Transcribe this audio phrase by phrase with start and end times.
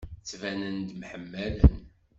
[0.21, 1.77] Ttbanen-d mḥemmalen.